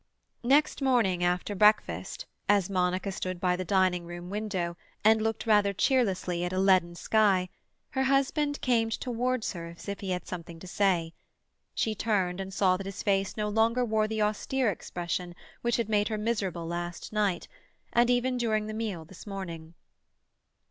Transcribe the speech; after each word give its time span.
Next 0.43 0.81
morning 0.81 1.23
after 1.23 1.53
breakfast, 1.53 2.25
as 2.49 2.71
Monica 2.71 3.11
stood 3.11 3.39
by 3.39 3.55
the 3.55 3.63
dining 3.63 4.03
room 4.07 4.31
window 4.31 4.75
and 5.03 5.21
looked 5.21 5.45
rather 5.45 5.73
cheerlessly 5.73 6.43
at 6.43 6.51
a 6.51 6.57
leaden 6.57 6.95
sky, 6.95 7.49
her 7.91 8.05
husband 8.05 8.59
came 8.61 8.89
towards 8.89 9.53
her 9.53 9.67
as 9.77 9.87
if 9.87 9.99
he 9.99 10.09
had 10.09 10.25
something 10.25 10.57
to 10.57 10.65
say. 10.65 11.13
She 11.75 11.93
turned, 11.93 12.39
and 12.41 12.51
saw 12.51 12.77
that 12.77 12.87
his 12.87 13.03
face 13.03 13.37
no 13.37 13.47
longer 13.47 13.85
wore 13.85 14.07
the 14.07 14.23
austere 14.23 14.71
expression 14.71 15.35
which 15.61 15.75
had 15.77 15.87
made 15.87 16.07
her 16.07 16.17
miserable 16.17 16.65
last 16.65 17.13
night, 17.13 17.47
and 17.93 18.09
even 18.09 18.37
during 18.37 18.65
the 18.65 18.73
meal 18.73 19.05
this 19.05 19.27
morning. 19.27 19.75